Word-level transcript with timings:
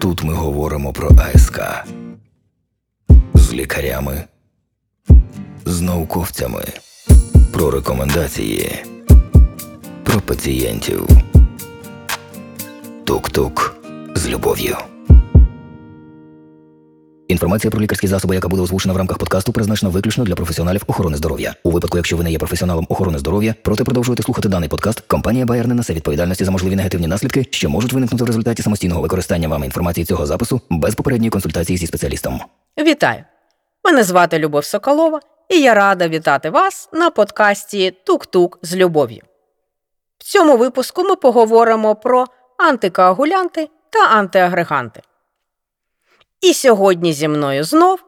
Тут 0.00 0.22
ми 0.24 0.34
говоримо 0.34 0.92
про 0.92 1.08
АСК 1.08 1.60
з 3.34 3.52
лікарями, 3.52 4.24
з 5.64 5.80
науковцями, 5.80 6.64
про 7.52 7.70
рекомендації, 7.70 8.84
про 10.04 10.20
пацієнтів. 10.20 11.08
Тук-тук 13.04 13.76
з 14.14 14.28
любов'ю. 14.28 14.76
Інформація 17.30 17.70
про 17.70 17.80
лікарські 17.80 18.06
засоби, 18.06 18.34
яка 18.34 18.48
буде 18.48 18.62
озвучена 18.62 18.94
в 18.94 18.96
рамках 18.96 19.18
подкасту, 19.18 19.52
призначена 19.52 19.90
виключно 19.90 20.24
для 20.24 20.34
професіоналів 20.34 20.82
охорони 20.86 21.16
здоров'я. 21.16 21.54
У 21.62 21.70
випадку, 21.70 21.96
якщо 21.96 22.16
ви 22.16 22.24
не 22.24 22.32
є 22.32 22.38
професіоналом 22.38 22.86
охорони 22.88 23.18
здоров'я, 23.18 23.54
проте 23.62 23.84
продовжуєте 23.84 24.22
слухати 24.22 24.48
даний 24.48 24.68
подкаст, 24.68 25.00
компанія 25.00 25.44
Bayer 25.44 25.66
не 25.66 25.74
несе 25.74 25.94
відповідальності 25.94 26.44
за 26.44 26.50
можливі 26.50 26.76
негативні 26.76 27.06
наслідки, 27.06 27.46
що 27.50 27.70
можуть 27.70 27.92
виникнути 27.92 28.24
в 28.24 28.26
результаті 28.26 28.62
самостійного 28.62 29.02
використання 29.02 29.48
вами 29.48 29.66
інформації 29.66 30.04
цього 30.04 30.26
запису 30.26 30.60
без 30.70 30.94
попередньої 30.94 31.30
консультації 31.30 31.76
зі 31.76 31.86
спеціалістом. 31.86 32.40
Вітаю! 32.78 33.24
Мене 33.84 34.04
звати 34.04 34.38
Любов 34.38 34.64
Соколова, 34.64 35.20
і 35.48 35.60
я 35.60 35.74
рада 35.74 36.08
вітати 36.08 36.50
вас 36.50 36.88
на 36.92 37.10
подкасті 37.10 37.96
Тук-Тук 38.06 38.58
з 38.62 38.76
любов'ю. 38.76 39.22
В 40.18 40.24
цьому 40.24 40.56
випуску 40.56 41.02
ми 41.02 41.16
поговоримо 41.16 41.94
про 41.94 42.26
антикоагулянти 42.58 43.68
та 43.90 44.06
антиагреганти. 44.06 45.02
І 46.40 46.54
сьогодні 46.54 47.12
зі 47.12 47.28
мною 47.28 47.64
знов 47.64 48.00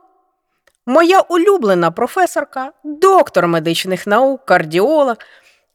моя 0.87 1.21
улюблена 1.21 1.91
професорка, 1.91 2.73
доктор 2.85 3.47
медичних 3.47 4.07
наук, 4.07 4.45
кардіолог, 4.45 5.17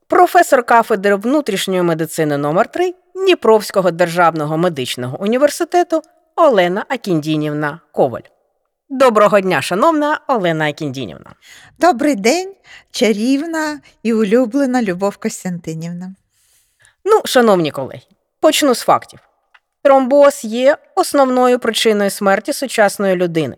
професор 0.07 0.63
кафедри 0.63 1.15
внутрішньої 1.15 1.81
медицини 1.81 2.38
номер 2.38 2.71
3 2.71 2.93
Дніпровського 3.15 3.91
державного 3.91 4.57
медичного 4.57 5.21
університету 5.21 6.01
Олена 6.35 6.85
Акіндінівна 6.89 7.79
Коваль. 7.91 8.21
Доброго 8.89 9.39
дня, 9.39 9.62
шановна 9.62 10.20
Олена 10.27 10.70
Акіндінівна. 10.70 11.35
Добрий 11.79 12.15
день, 12.15 12.54
чарівна 12.91 13.79
і 14.04 14.13
улюблена 14.13 14.82
Любов 14.82 15.17
Костянтинівна. 15.17 16.15
Ну, 17.05 17.21
шановні 17.26 17.71
колеги, 17.71 18.01
почну 18.39 18.76
з 18.76 18.82
фактів. 18.82 19.26
Тромбоз 19.83 20.45
є 20.45 20.77
основною 20.95 21.59
причиною 21.59 22.09
смерті 22.09 22.53
сучасної 22.53 23.15
людини. 23.15 23.55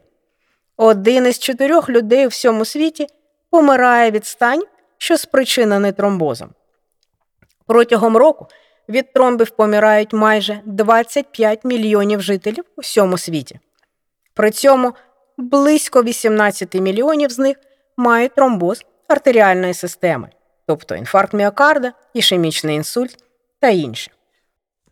Один 0.77 1.27
із 1.27 1.39
чотирьох 1.39 1.89
людей 1.89 2.25
у 2.25 2.29
всьому 2.29 2.65
світі 2.65 3.07
помирає 3.49 4.11
від 4.11 4.25
стань, 4.25 4.63
що 4.97 5.17
спричинений 5.17 5.91
тромбозом. 5.91 6.49
Протягом 7.67 8.17
року 8.17 8.47
від 8.89 9.13
тромбів 9.13 9.49
помирають 9.49 10.13
майже 10.13 10.61
25 10.65 11.65
мільйонів 11.65 12.21
жителів 12.21 12.63
у 12.77 12.81
всьому 12.81 13.17
світі. 13.17 13.59
При 14.33 14.51
цьому 14.51 14.93
близько 15.37 16.03
18 16.03 16.75
мільйонів 16.75 17.31
з 17.31 17.39
них 17.39 17.57
мають 17.97 18.35
тромбоз 18.35 18.85
артеріальної 19.07 19.73
системи, 19.73 20.29
тобто 20.65 20.95
інфаркт 20.95 21.33
міокарда, 21.33 21.93
ішемічний 22.13 22.75
інсульт 22.75 23.23
та 23.59 23.67
інше. 23.67 24.11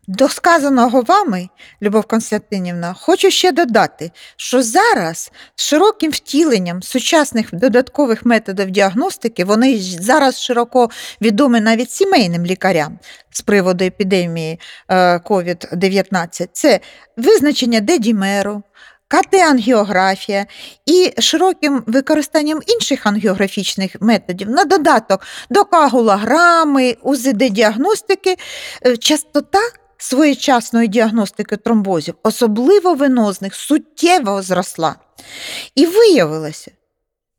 До 0.08 0.28
сказаного 0.28 1.02
вами, 1.02 1.48
Любов 1.82 2.04
Константинівна, 2.04 2.94
хочу 2.94 3.30
ще 3.30 3.52
додати, 3.52 4.10
що 4.36 4.62
зараз 4.62 5.30
широким 5.56 6.10
втіленням 6.10 6.82
сучасних 6.82 7.54
додаткових 7.54 8.24
методів 8.26 8.70
діагностики 8.70 9.44
вони 9.44 9.78
зараз 9.80 10.40
широко 10.40 10.90
відомі 11.20 11.60
навіть 11.60 11.90
сімейним 11.90 12.46
лікарям 12.46 12.98
з 13.30 13.40
приводу 13.40 13.84
епідемії 13.84 14.60
COVID-19. 14.88 16.42
Е, 16.42 16.48
Це 16.52 16.80
визначення 17.16 17.80
дедімеру, 17.80 18.62
КТ-ангіографія 19.08 20.46
і 20.86 21.12
широким 21.18 21.84
використанням 21.86 22.60
інших 22.66 23.06
ангіографічних 23.06 23.96
методів 24.00 24.50
на 24.50 24.64
додаток 24.64 25.20
до 25.50 25.64
кагулограми, 25.64 26.96
УЗД-діагностики, 27.02 28.36
е, 28.86 28.96
частота 28.96 29.60
своєчасної 29.98 30.88
діагностики 30.88 31.56
тромбозів, 31.56 32.14
особливо 32.22 32.94
венозних, 32.94 33.54
суттєво 33.54 34.42
зросла. 34.42 34.96
І 35.74 35.86
виявилося 35.86 36.70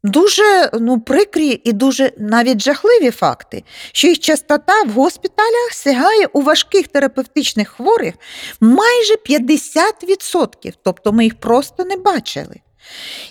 дуже 0.03 0.69
ну, 0.73 0.99
прикрі 0.99 1.61
і 1.63 1.73
дуже 1.73 2.11
навіть 2.17 2.61
жахливі 2.61 3.11
факти, 3.11 3.63
що 3.91 4.07
їх 4.07 4.19
частота 4.19 4.83
в 4.83 4.89
госпіталях 4.89 5.73
сягає 5.73 6.25
у 6.33 6.41
важких 6.41 6.87
терапевтичних 6.87 7.69
хворих 7.69 8.13
майже 8.59 9.13
50%, 9.13 10.73
тобто 10.83 11.13
ми 11.13 11.23
їх 11.23 11.39
просто 11.39 11.85
не 11.85 11.97
бачили. 11.97 12.55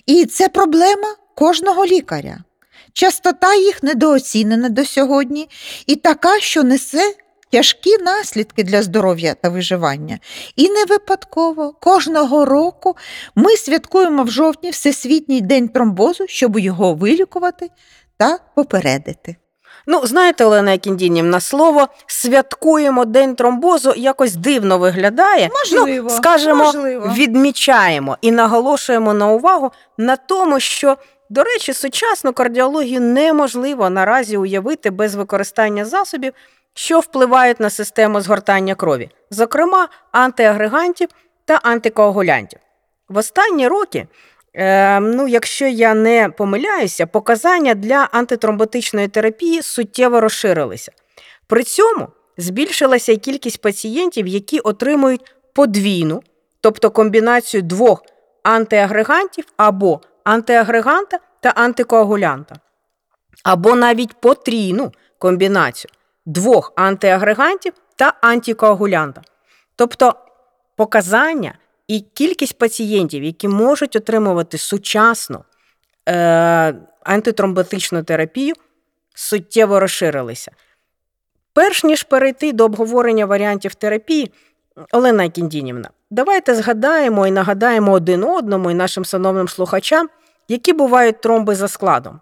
І 0.07 0.27
це 0.27 0.49
проблема 0.49 1.17
кожного 1.35 1.87
лікаря. 1.87 2.39
Частота 2.93 3.55
їх 3.55 3.83
недооцінена 3.83 4.69
до 4.69 4.85
сьогодні 4.85 5.49
і 5.87 5.97
така, 5.97 6.41
що 6.41 6.63
несе 6.63 7.15
тяжкі 7.53 7.99
наслідки 7.99 8.63
для 8.63 8.83
здоров'я 8.83 9.35
та 9.35 9.49
виживання. 9.49 10.19
І 10.57 10.71
не 10.71 10.85
випадково 10.85 11.75
кожного 11.81 12.45
року 12.45 12.97
ми 13.35 13.57
святкуємо 13.57 14.23
в 14.23 14.31
жовтні 14.31 14.71
Всесвітній 14.71 15.41
день 15.41 15.69
тромбозу, 15.69 16.25
щоб 16.29 16.59
його 16.59 16.95
вилікувати 16.95 17.71
та 18.17 18.39
попередити. 18.55 19.37
Ну, 19.91 20.07
знаєте, 20.07 20.45
Олена 20.45 20.79
Кіндінівна, 20.79 21.41
слово 21.41 21.89
святкуємо 22.07 23.05
день 23.05 23.35
тромбозу 23.35 23.95
якось 23.97 24.35
дивно 24.35 24.79
виглядає. 24.79 25.51
Можливо, 25.53 26.09
ну, 26.11 26.17
скажімо, 26.17 26.55
можливо. 26.55 27.13
відмічаємо 27.17 28.17
і 28.21 28.31
наголошуємо 28.31 29.15
на 29.15 29.29
увагу 29.29 29.71
на 29.99 30.17
тому, 30.17 30.61
що, 30.61 30.97
до 31.31 31.43
речі, 31.43 31.73
сучасну 31.73 32.33
кардіологію 32.33 33.01
неможливо 33.01 33.91
наразі 33.91 34.37
уявити 34.37 34.91
без 34.91 35.15
використання 35.15 35.85
засобів, 35.85 36.33
що 36.75 37.01
впливають 37.01 37.61
на 37.61 37.71
систему 37.71 38.21
згортання 38.21 38.75
крові, 38.75 39.11
зокрема 39.31 39.89
антиагрегантів 40.13 41.09
та 41.45 41.61
антикоагулянтів. 41.63 42.59
В 43.09 43.17
останні 43.17 43.69
роки, 43.69 44.07
е, 44.55 45.01
ну, 45.01 45.29
якщо 45.29 45.67
я 45.67 45.95
не 45.95 46.29
помиляюся, 46.29 47.07
показання 47.07 47.75
для 47.75 48.09
антитромботичної 48.13 49.09
терапії 49.09 49.63
суттєво 49.63 50.21
розширилися. 50.21 50.93
При 51.47 51.63
цьому 51.63 52.09
збільшилася 52.37 53.17
кількість 53.17 53.61
пацієнтів, 53.61 54.27
які 54.27 54.59
отримують 54.61 55.35
подвійну, 55.55 56.23
тобто 56.61 56.91
комбінацію 56.91 57.63
двох 57.63 58.03
антиагрегантів 58.43 59.45
або 59.57 60.01
антиагреганта 60.25 61.19
та 61.41 61.49
антикоагулянта, 61.49 62.57
або 63.45 63.75
навіть 63.75 64.21
потрійну 64.21 64.93
комбінацію 65.19 65.91
двох 66.29 66.73
антиагрегантів 66.77 67.73
та 67.97 68.13
антикоагулянта. 68.21 69.23
Тобто 69.77 70.15
показання 70.77 71.55
і 71.89 72.01
кількість 72.01 72.59
пацієнтів, 72.59 73.25
які 73.25 73.49
можуть 73.49 73.97
отримувати 73.97 74.59
сучасну 74.59 75.45
е, 76.09 76.75
антитромботичну 77.03 78.03
терапію, 78.03 78.55
суттєво 79.15 79.81
розширилися. 79.81 80.53
Перш 81.53 81.85
ніж 81.85 82.03
перейти 82.03 82.53
до 82.53 82.65
обговорення 82.65 83.27
варіантів 83.27 83.75
терапії, 83.75 84.33
Олена 84.93 85.29
Кіндінівна, 85.29 85.91
давайте 86.11 86.55
згадаємо 86.55 87.27
і 87.27 87.31
нагадаємо 87.31 87.93
один 87.93 88.25
одному 88.25 88.71
і 88.71 88.75
нашим 88.75 89.05
шановним 89.05 89.49
слухачам, 89.49 90.09
які 90.49 90.73
бувають 90.73 91.21
тромби 91.21 91.55
за 91.55 91.69
складом. 91.69 92.21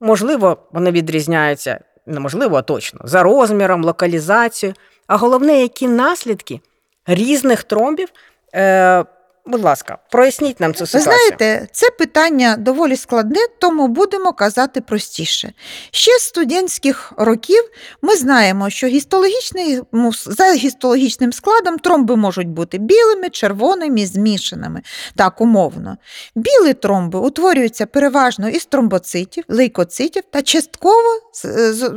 Можливо, 0.00 0.56
вони 0.72 0.90
відрізняються 0.90 1.80
неможливо, 2.08 2.56
а 2.56 2.62
точно, 2.62 3.00
за 3.04 3.22
розміром, 3.22 3.84
локалізацією, 3.84 4.74
а 5.06 5.16
головне, 5.16 5.60
які 5.62 5.88
наслідки 5.88 6.60
різних 7.06 7.62
тромбів. 7.62 8.08
Е, 8.54 9.04
Будь 9.48 9.62
ласка, 9.64 9.98
проясніть 10.10 10.60
нам 10.60 10.74
цю 10.74 10.86
ситуацію. 10.86 11.14
Ви 11.14 11.36
знаєте, 11.36 11.68
це 11.72 11.90
питання 11.90 12.56
доволі 12.56 12.96
складне, 12.96 13.40
тому 13.60 13.88
будемо 13.88 14.32
казати 14.32 14.80
простіше. 14.80 15.52
Ще 15.90 16.18
з 16.18 16.22
студентських 16.22 17.12
років 17.16 17.62
ми 18.02 18.16
знаємо, 18.16 18.70
що 18.70 18.86
гістологічний, 18.86 19.80
за 20.26 20.52
гістологічним 20.52 21.32
складом 21.32 21.78
тромби 21.78 22.16
можуть 22.16 22.48
бути 22.48 22.78
білими, 22.78 23.30
червоними, 23.30 24.06
змішаними, 24.06 24.82
так 25.16 25.40
умовно. 25.40 25.96
Білі 26.34 26.74
тромби 26.74 27.18
утворюються 27.18 27.86
переважно 27.86 28.48
із 28.48 28.66
тромбоцитів, 28.66 29.44
лейкоцитів 29.48 30.22
та 30.30 30.42
частково 30.42 31.20
з 31.32 31.88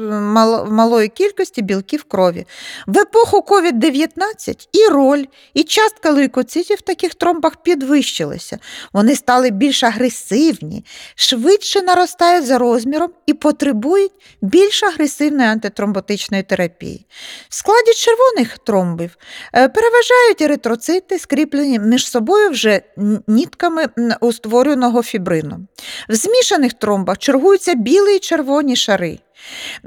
малої 0.67 1.07
кількості 1.07 1.61
білків 1.61 2.03
крові. 2.03 2.45
В 2.87 2.99
епоху 2.99 3.45
COVID-19 3.47 4.67
і 4.73 4.87
роль, 4.87 5.23
і 5.53 5.63
частка 5.63 6.11
лейкоцитів 6.11 6.81
таких 6.81 7.15
тромб 7.15 7.40
тромбах 7.41 7.63
підвищилися. 7.63 8.59
Вони 8.93 9.15
стали 9.15 9.49
більш 9.49 9.83
агресивні, 9.83 10.85
швидше 11.15 11.81
наростають 11.81 12.45
за 12.45 12.57
розміром 12.57 13.09
і 13.25 13.33
потребують 13.33 14.11
більш 14.41 14.83
агресивної 14.83 15.49
антитромботичної 15.49 16.43
терапії. 16.43 17.05
В 17.49 17.55
складі 17.55 17.93
червоних 17.93 18.57
тромбів 18.57 19.17
е, 19.55 19.69
переважають 19.69 20.41
еритроцити, 20.41 21.19
скріплені 21.19 21.79
між 21.79 22.07
собою 22.07 22.49
вже 22.49 22.81
нітками 23.27 23.87
м, 23.97 24.11
утворюваного 24.21 25.03
фібрину. 25.03 25.67
В 26.09 26.15
змішаних 26.15 26.73
тромбах 26.73 27.17
чергуються 27.17 27.73
білі 27.73 28.15
і 28.15 28.19
червоні 28.19 28.75
шари. 28.75 29.19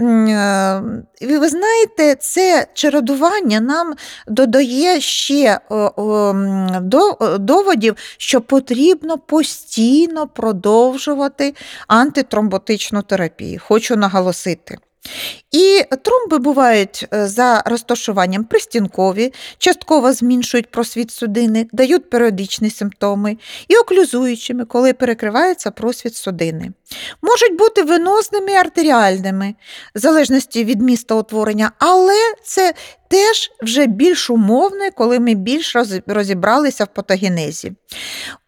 Е, 0.00 0.82
Ви 1.20 1.48
знаєте, 1.48 2.14
це 2.14 2.66
чередування 2.74 3.60
нам 3.60 3.94
додає 4.28 5.00
ще 5.00 5.60
м, 5.98 6.68
до- 6.82 7.38
доводів, 7.38 7.96
що 8.18 8.40
потрібно 8.40 9.18
постійно 9.18 10.26
продовжувати 10.28 11.54
антитромботичну 11.88 13.02
терапію. 13.02 13.60
Хочу 13.64 13.96
наголосити. 13.96 14.78
І 15.50 15.82
тромби 16.02 16.38
бувають 16.38 17.06
е, 17.14 17.26
за 17.26 17.62
розташуванням 17.66 18.44
пристінкові, 18.44 19.32
частково 19.58 20.12
зменшують 20.12 20.70
просвіт 20.70 21.10
судини, 21.10 21.66
дають 21.72 22.10
періодичні 22.10 22.70
симптоми 22.70 23.36
і 23.68 23.76
оклюзуючими, 23.76 24.64
коли 24.64 24.92
перекривається 24.92 25.70
просвіт 25.70 26.16
судини. 26.16 26.72
Можуть 27.22 27.58
бути 27.58 27.82
венозними 27.82 28.52
і 28.52 28.54
артеріальними, 28.54 29.54
в 29.94 29.98
залежності 29.98 30.64
від 30.64 30.82
міста 30.82 31.14
утворення, 31.14 31.70
але 31.78 32.34
це 32.44 32.74
теж 33.08 33.50
вже 33.62 33.86
більш 33.86 34.30
умовне, 34.30 34.90
коли 34.90 35.20
ми 35.20 35.34
більш 35.34 35.76
розібралися 36.06 36.84
в 36.84 36.86
патогенезі. 36.86 37.72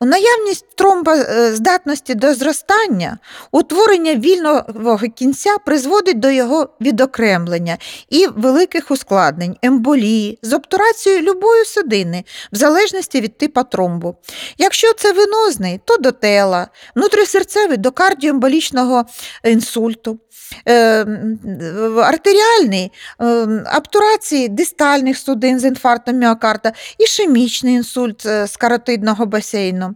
У 0.00 0.06
наявність 0.06 0.64
тромбоздатності 0.76 2.14
до 2.14 2.34
зростання, 2.34 3.18
утворення 3.52 4.14
вільного 4.14 4.98
кінця 5.14 5.56
призводить 5.66 6.18
до 6.18 6.30
його 6.30 6.68
відокремлення 6.80 7.78
і 8.10 8.26
великих 8.26 8.90
ускладнень, 8.90 9.56
емболії, 9.62 10.38
з 10.42 10.52
обтурацією 10.52 11.22
любої 11.22 11.64
судини, 11.64 12.24
в 12.52 12.56
залежності 12.56 13.20
від 13.20 13.38
типу 13.38 13.62
тромбу. 13.62 14.16
Якщо 14.58 14.92
це 14.92 15.12
венозний, 15.12 15.80
то 15.84 15.96
до 15.96 16.12
тела, 16.12 16.68
внутрісерцевий 16.94 17.76
до 17.76 17.92
кардіоемболічного 17.92 19.04
інсульту. 19.44 20.18
Е, 20.68 21.06
артеріальний 22.02 22.92
е, 23.20 23.26
обтурації 23.76 24.48
дистальних 24.48 25.18
судин 25.18 25.60
з 25.60 25.64
інфарктом 25.64 26.16
міокарда, 26.16 26.72
ішемічний 26.98 27.74
інсульт 27.74 28.26
е, 28.26 28.46
з 28.46 28.56
каротидного 28.56 29.26
басейну. 29.26 29.94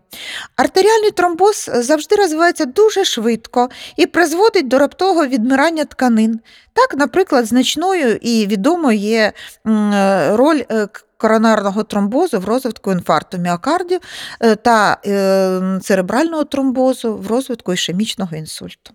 Артеріальний 0.56 1.10
тромбоз 1.10 1.70
завжди 1.74 2.16
розвивається 2.16 2.64
дуже 2.64 3.04
швидко 3.04 3.68
і 3.96 4.06
призводить 4.06 4.68
до 4.68 4.78
раптового 4.78 5.26
відмирання 5.26 5.84
тканин. 5.84 6.40
Так, 6.72 6.94
наприклад, 6.94 7.46
значною 7.46 8.16
і 8.16 8.46
відомою 8.46 8.98
є 8.98 9.32
е, 9.66 10.36
роль 10.36 10.62
е, 10.72 10.88
коронарного 11.20 11.82
тромбозу 11.82 12.40
в 12.40 12.44
розвитку 12.44 12.92
інфаркту 12.92 13.38
міокардів 13.38 14.00
е, 14.40 14.56
та 14.56 15.00
е, 15.06 15.78
церебрального 15.82 16.44
тромбозу 16.44 17.16
в 17.16 17.26
розвитку 17.26 17.72
ішемічного 17.72 18.36
інсульту. 18.36 18.92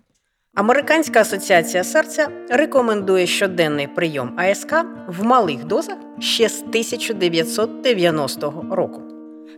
Американська 0.56 1.20
асоціація 1.20 1.84
серця 1.84 2.28
рекомендує 2.50 3.26
щоденний 3.26 3.86
прийом 3.86 4.38
АСК 4.38 4.74
в 5.08 5.24
малих 5.24 5.64
дозах 5.64 5.96
ще 6.20 6.48
з 6.48 6.60
1990 6.60 8.64
року. 8.70 9.02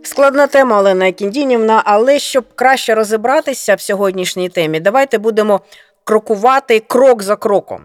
Складна 0.03 0.47
тема, 0.47 0.79
Олена 0.79 1.11
Кіндінівна, 1.11 1.81
але 1.85 2.19
щоб 2.19 2.45
краще 2.55 2.95
розібратися 2.95 3.75
в 3.75 3.81
сьогоднішній 3.81 4.49
темі, 4.49 4.79
давайте 4.79 5.17
будемо 5.17 5.61
крокувати 6.03 6.79
крок 6.79 7.23
за 7.23 7.35
кроком. 7.35 7.81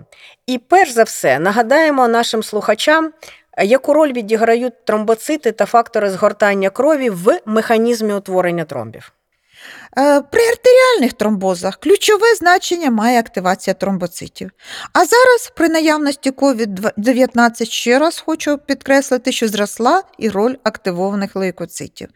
І 0.46 0.58
перш 0.58 0.90
за 0.90 1.02
все 1.02 1.38
нагадаємо 1.38 2.08
нашим 2.08 2.42
слухачам, 2.42 3.12
яку 3.62 3.94
роль 3.94 4.12
відіграють 4.12 4.84
тромбоцити 4.84 5.52
та 5.52 5.66
фактори 5.66 6.10
згортання 6.10 6.70
крові 6.70 7.10
в 7.10 7.40
механізмі 7.46 8.12
утворення 8.12 8.64
тромбів. 8.64 9.12
Е, 9.98 10.20
При 10.20 10.42
артеріальних 10.48 11.12
тромбозах 11.12 11.76
ключове 11.76 12.34
значення 12.34 12.90
має 12.90 13.18
активація 13.18 13.74
тромбоцитів. 13.74 14.50
А 14.92 14.98
зараз, 14.98 15.52
при 15.56 15.68
наявності 15.68 16.30
COVID-19, 16.30 17.64
ще 17.64 17.98
раз 17.98 18.22
хочу 18.26 18.58
підкреслити, 18.58 19.32
що 19.32 19.48
зросла 19.48 20.02
і 20.18 20.28
роль 20.28 20.54
активованих 20.62 21.36
лейкоцитів. 21.36 22.08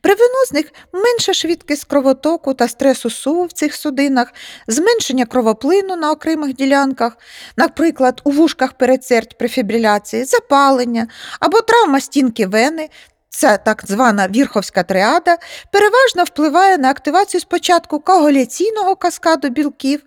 При 0.00 0.14
венозних 0.14 0.72
менша 0.92 1.32
швидкість 1.32 1.84
кровотоку 1.84 2.54
та 2.54 2.68
стресу 2.68 3.10
суву 3.10 3.44
в 3.44 3.52
цих 3.52 3.74
судинах, 3.74 4.32
зменшення 4.66 5.26
кровоплину 5.26 5.96
на 5.96 6.10
окремих 6.10 6.54
ділянках, 6.54 7.18
наприклад, 7.56 8.20
у 8.24 8.30
вушках 8.30 8.72
передсердь 8.72 9.38
при 9.38 9.48
фібриляції, 9.48 10.24
запалення 10.24 11.08
або 11.40 11.60
травма 11.60 12.00
стінки 12.00 12.46
вени. 12.46 12.88
Ця 13.38 13.56
так 13.56 13.82
звана 13.86 14.28
вірховська 14.28 14.82
тріада 14.82 15.36
переважно 15.72 16.24
впливає 16.24 16.78
на 16.78 16.90
активацію 16.90 17.40
спочатку 17.40 18.00
коагуляційного 18.00 18.96
каскаду 18.96 19.48
білків, 19.48 20.02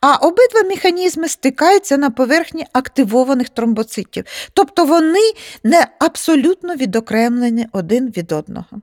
а 0.00 0.16
обидва 0.16 0.62
механізми 0.62 1.28
стикаються 1.28 1.96
на 1.96 2.10
поверхні 2.10 2.66
активованих 2.72 3.48
тромбоцитів, 3.48 4.24
тобто 4.52 4.84
вони 4.84 5.32
не 5.64 5.86
абсолютно 5.98 6.74
відокремлені 6.74 7.66
один 7.72 8.08
від 8.16 8.32
одного. 8.32 8.80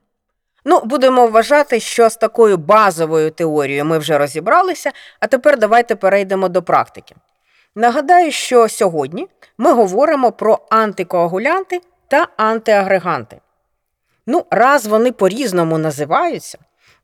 Ну, 0.65 0.81
будемо 0.85 1.27
вважати, 1.27 1.79
що 1.79 2.09
з 2.09 2.15
такою 2.15 2.57
базовою 2.57 3.31
теорією 3.31 3.85
ми 3.85 3.97
вже 3.97 4.17
розібралися, 4.17 4.91
а 5.19 5.27
тепер 5.27 5.59
давайте 5.59 5.95
перейдемо 5.95 6.49
до 6.49 6.63
практики. 6.63 7.15
Нагадаю, 7.75 8.31
що 8.31 8.69
сьогодні 8.69 9.27
ми 9.57 9.73
говоримо 9.73 10.31
про 10.31 10.59
антикоагулянти 10.69 11.81
та 12.07 12.27
антиагреганти. 12.37 13.39
Ну, 14.27 14.45
раз 14.51 14.85
вони 14.85 15.11
по-різному 15.11 15.77
називаються, 15.77 16.57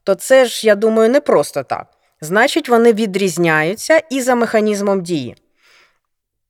то 0.03 0.15
це 0.15 0.45
ж, 0.45 0.67
я 0.67 0.75
думаю, 0.75 1.09
не 1.09 1.21
просто 1.21 1.63
так. 1.63 1.87
Значить, 2.21 2.69
вони 2.69 2.93
відрізняються 2.93 4.01
і 4.09 4.21
за 4.21 4.35
механізмом 4.35 5.01
дії. 5.01 5.35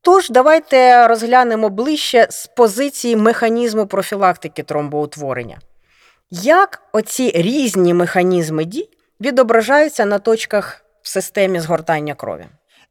Тож, 0.01 0.29
давайте 0.29 1.07
розглянемо 1.07 1.69
ближче 1.69 2.27
з 2.29 2.47
позиції 2.47 3.15
механізму 3.15 3.87
профілактики 3.87 4.63
тромбоутворення. 4.63 5.59
Як 6.31 6.81
оці 6.91 7.31
різні 7.35 7.93
механізми 7.93 8.65
дій 8.65 8.89
відображаються 9.21 10.05
на 10.05 10.19
точках 10.19 10.85
в 11.01 11.07
системі 11.07 11.59
згортання 11.59 12.15
крові? 12.15 12.45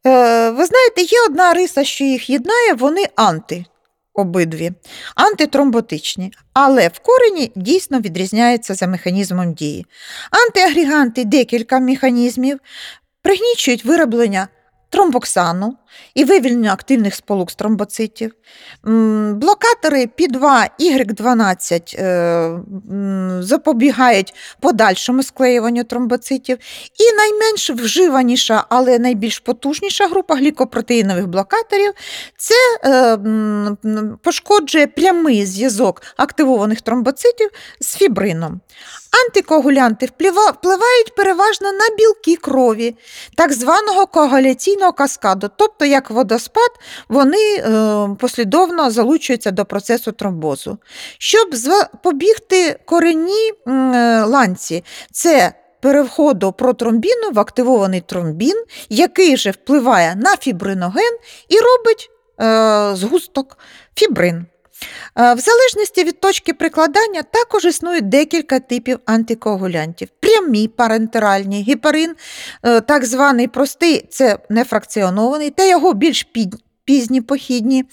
Е, 0.05 0.49
ви 0.49 0.65
знаєте, 0.65 1.01
є 1.01 1.21
одна 1.25 1.53
риса, 1.53 1.83
що 1.83 2.03
їх 2.03 2.29
єднає, 2.29 2.73
вони 2.73 3.05
анти. 3.15 3.65
Обидві. 4.13 4.71
Антитромботичні, 5.15 6.33
але 6.53 6.87
в 6.87 6.99
корені 6.99 7.51
дійсно 7.55 7.99
відрізняється 7.99 8.73
за 8.73 8.87
механізмом 8.87 9.53
дії. 9.53 9.85
Антиагріганти 10.31 11.25
декілька 11.25 11.79
механізмів. 11.79 12.59
Пригнічують 13.21 13.85
вироблення 13.85 14.47
тромбоксану 14.91 15.77
і 16.15 16.23
вивільнення 16.23 16.73
активних 16.73 17.15
сполук 17.15 17.51
з 17.51 17.55
тромбоцитів. 17.55 18.35
Блокатори 19.33 20.05
P2, 20.05 20.67
Y12 20.79 21.95
е, 21.97 23.43
запобігають 23.43 24.33
подальшому 24.59 25.23
склеюванню 25.23 25.83
тромбоцитів. 25.83 26.57
І 26.99 27.15
найменш 27.15 27.69
вживаніша, 27.69 28.65
але 28.69 28.99
найбільш 28.99 29.39
потужніша 29.39 30.07
група 30.07 30.35
глікопротеїнових 30.35 31.27
блокаторів 31.27 31.93
це 32.37 32.55
е, 32.85 33.17
пошкоджує 34.23 34.87
прямий 34.87 35.45
зв'язок 35.45 36.01
активованих 36.17 36.81
тромбоцитів 36.81 37.49
з 37.79 37.95
фібрином. 37.95 38.61
Антикоагулянти 39.11 40.05
впливають 40.05 41.15
переважно 41.15 41.71
на 41.71 41.95
білки 41.97 42.35
крові, 42.35 42.95
так 43.37 43.53
званого 43.53 44.07
коагуляційного 44.07 44.93
каскаду, 44.93 45.49
тобто 45.57 45.85
як 45.85 46.09
водоспад, 46.09 46.71
вони 47.09 47.55
е, 47.55 48.07
послідовно 48.19 48.91
залучуються 48.91 49.51
до 49.51 49.65
процесу 49.65 50.11
тромбозу. 50.11 50.77
Щоб 51.17 51.55
запобігти 51.55 52.79
коренній 52.85 53.51
е, 53.67 54.23
ланці, 54.23 54.83
це 55.11 55.53
переходу 55.81 56.51
протромбіну 56.51 57.31
в 57.33 57.39
активований 57.39 58.01
тромбін, 58.01 58.63
який 58.89 59.37
же 59.37 59.51
впливає 59.51 60.15
на 60.15 60.37
фібриноген 60.37 61.17
і 61.49 61.55
робить 61.59 62.09
е, 62.41 62.95
згусток 62.95 63.57
фібрин. 63.95 64.45
Е, 65.19 65.33
В 65.33 65.39
залежності 65.39 66.03
від 66.03 66.19
точки 66.19 66.53
прикладання 66.53 67.23
також 67.23 67.65
існує 67.65 68.01
декілька 68.01 68.59
типів 68.59 68.99
антикоагулянтів. 69.05 70.07
Прямі 70.19 70.67
парентеральні, 70.67 71.63
гепарин, 71.63 72.15
е, 72.63 72.81
так 72.81 73.05
званий 73.05 73.47
простий, 73.47 74.05
це 74.09 74.37
нефракціонований, 74.49 75.49
та 75.49 75.65
його 75.65 75.93
більш 75.93 76.27
пізні 76.85 77.21
похідні, 77.21 77.85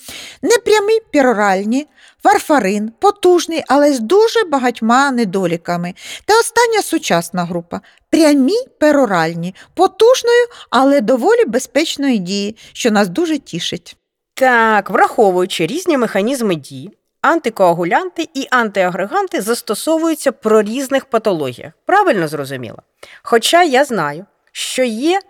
непрямі 0.42 1.00
пероральні, 1.12 1.86
варфарин, 2.24 2.92
потужний, 3.00 3.62
але 3.68 3.92
з 3.92 4.00
дуже 4.00 4.44
багатьма 4.44 5.10
недоліками. 5.10 5.94
Та 6.24 6.38
остання 6.38 6.82
сучасна 6.82 7.44
група 7.44 7.80
прямі 8.10 8.56
пероральні, 8.80 9.54
потужною, 9.74 10.46
але 10.70 11.00
доволі 11.00 11.44
безпечної 11.44 12.18
дії, 12.18 12.56
що 12.72 12.90
нас 12.90 13.08
дуже 13.08 13.38
тішить. 13.38 13.96
Так, 14.38 14.90
враховуючи 14.90 15.66
різні 15.66 15.98
механізми 15.98 16.54
дії, 16.54 16.98
антикоагулянти 17.20 18.28
і 18.34 18.46
антиагреганти 18.50 19.40
застосовуються 19.40 20.32
про 20.32 20.62
різних 20.62 21.04
патологіях. 21.04 21.72
Правильно 21.86 22.28
зрозуміло? 22.28 22.78
Хоча 23.22 23.62
я 23.62 23.84
знаю, 23.84 24.26
що 24.52 24.84
є 24.84 25.20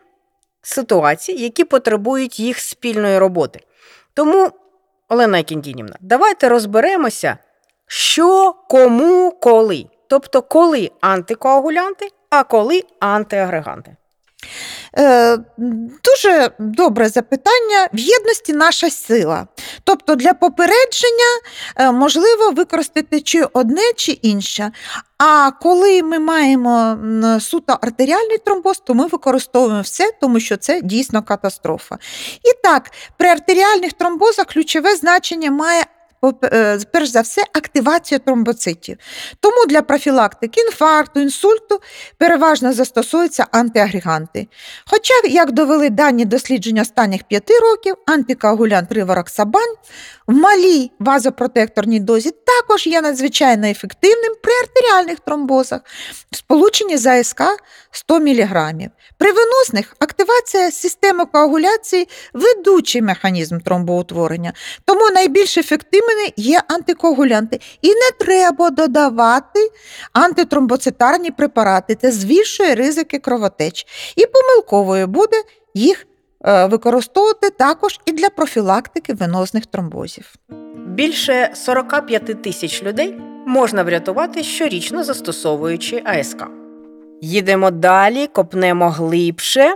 ситуації, 0.63 1.39
які 1.43 1.65
потребують 1.65 2.41
їх 2.41 2.59
спільної 2.59 3.19
роботи. 3.19 3.61
Тому, 4.15 4.51
Олена 5.09 5.43
Кіндінівна, 5.43 5.97
давайте 6.01 6.49
розберемося, 6.49 7.39
що, 7.87 8.55
кому, 8.69 9.31
коли. 9.41 9.87
Тобто, 10.09 10.43
коли 10.43 10.91
антикоагулянти, 11.01 12.09
а 12.31 12.45
коли 12.45 12.83
антиагреганти. 13.01 13.97
Е, 14.97 15.39
дуже 16.05 16.51
добре 16.59 17.09
запитання. 17.09 17.89
В 17.93 17.99
єдності 17.99 18.53
наша 18.53 18.91
сила. 18.91 19.47
Тобто 19.85 20.15
для 20.15 20.35
попередження 20.35 21.41
е, 21.77 21.93
можливо 21.93 22.51
використати 22.51 23.21
чи 23.21 23.43
одне, 23.53 23.93
чи 23.97 24.13
інше. 24.13 24.73
А 25.19 25.51
коли 25.51 26.03
ми 26.03 26.19
маємо 26.19 26.99
суто 27.41 27.79
артеріальний 27.81 28.39
тромбоз, 28.39 28.83
то 28.85 28.95
ми 28.95 29.07
використовуємо 29.07 29.81
все, 29.81 30.11
тому 30.21 30.41
що 30.41 30.57
це 30.57 30.81
дійсно 30.83 31.23
катастрофа. 31.23 31.99
І 32.35 32.63
так, 32.63 32.91
при 33.17 33.29
артеріальних 33.29 33.93
тромбозах 33.93 34.47
ключове 34.47 34.97
значення 34.97 35.51
має. 35.51 35.85
Е, 36.45 36.79
Перш 36.93 37.09
за 37.09 37.21
все, 37.21 37.43
активація 37.53 38.19
тромбоцитів. 38.19 38.97
Тому 39.41 39.67
для 39.67 39.83
профілактики 39.83 40.61
інфаркту, 40.61 41.21
інсульту 41.21 41.81
переважно 42.19 42.73
застосуються 42.73 43.47
антиагреганти. 43.51 44.49
Хоча, 44.87 45.15
як 45.29 45.53
довели 45.53 45.91
дані 45.91 46.25
дослідження 46.25 46.83
останніх 46.83 47.23
п'яти 47.23 47.59
років, 47.59 47.95
антикоагулянт 48.07 48.93
ривароксабань 48.93 49.75
в 50.27 50.33
малій 50.33 50.91
вазопротекторній 50.99 52.01
дозі 52.01 52.31
також 52.31 52.87
є 52.87 53.01
надзвичайно 53.01 53.67
ефективним 53.67 54.33
при 54.43 54.53
артеріальних 54.53 55.21
тромбозах, 55.21 55.81
в 56.31 56.37
сполученні 56.37 56.97
з 56.97 57.07
АСК 57.07 57.43
100 57.91 58.21
мг. 58.21 58.73
При 59.19 59.33
венозних 59.33 59.97
активація 59.99 60.71
системи 60.71 61.27
коагуляції 61.27 62.09
ведучий 62.33 63.03
механізм 63.03 63.59
тромбоутворення, 63.59 64.53
тому 64.85 65.11
найбільш 65.11 65.59
ефективними 66.09 66.33
є 66.37 66.63
антикоагулянти. 66.69 67.61
І 67.83 67.89
не 67.89 68.11
треба 68.19 68.71
додавати 68.71 69.71
антитромбоцитарні 70.13 71.31
препарати, 71.31 71.95
це 71.95 72.13
збільшує 72.13 72.75
ризики 72.75 73.19
кровотеч. 73.19 73.87
І 74.17 74.27
помилковою 74.27 75.07
буде 75.07 75.43
їх 75.75 76.07
е, 76.45 76.67
використовувати 76.67 77.51
також 77.51 78.01
і 78.07 78.13
для 78.13 78.29
профілактики 78.31 79.15
венозних 79.15 79.67
тромбозів. 79.67 80.35
Більше 80.87 81.51
45 81.55 82.43
тисяч 82.43 82.83
людей 82.83 83.15
можна 83.47 83.83
врятувати 83.83 84.43
щорічно 84.43 85.05
застосовуючи 85.05 86.03
АСК. 86.05 86.45
Їдемо 87.21 87.71
далі, 87.71 88.27
копнемо 88.27 88.91
глибше. 88.91 89.75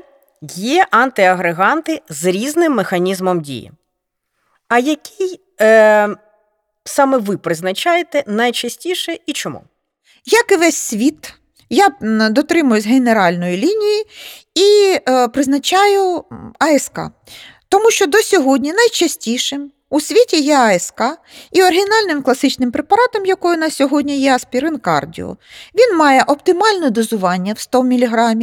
Є 0.57 0.87
антиагреганти 0.91 2.03
з 2.09 2.25
різним 2.25 2.75
механізмом 2.75 3.41
дії. 3.41 3.73
А 4.69 4.79
який 4.79 5.41
е, 5.63 6.09
саме 6.85 7.19
ви 7.19 7.37
призначаєте 7.37 8.25
найчастіше 8.27 9.19
і 9.27 9.33
чому? 9.33 9.63
Як 10.25 10.53
і 10.53 10.57
весь 10.57 10.77
світ, 10.77 11.35
я 11.71 11.89
дотримуюсь 12.31 12.87
генеральної 12.87 13.57
лінії 13.57 14.07
і 14.55 14.99
е, 15.09 15.29
призначаю 15.29 16.25
АСК, 16.59 17.01
тому 17.69 17.91
що 17.91 18.07
до 18.07 18.19
сьогодні 18.19 18.73
найчастішим 18.73 19.73
у 19.93 20.01
світі 20.01 20.41
є 20.41 20.57
АСК, 20.57 21.03
і 21.53 21.63
оригінальним 21.63 22.23
класичним 22.23 22.73
препаратом, 22.73 23.27
якою 23.27 23.57
на 23.57 23.71
сьогодні 23.71 24.19
є 24.19 24.35
аспірин 24.35 24.79
кардіо. 24.79 25.37
Він 25.75 25.99
має 25.99 26.23
оптимальне 26.23 26.91
дозування 26.91 27.53
в 27.53 27.59
100 27.59 27.83
мг. 27.83 28.35